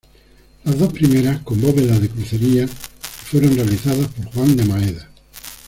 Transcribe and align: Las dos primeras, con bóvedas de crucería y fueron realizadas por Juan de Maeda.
Las 0.63 0.79
dos 0.79 0.91
primeras, 0.93 1.41
con 1.43 1.61
bóvedas 1.61 2.01
de 2.01 2.09
crucería 2.09 2.63
y 2.63 2.67
fueron 2.67 3.53
realizadas 3.55 4.07
por 4.07 4.25
Juan 4.33 4.57
de 4.57 4.65
Maeda. 4.65 5.11